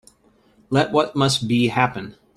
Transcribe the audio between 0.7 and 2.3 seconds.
Let what must be, happen.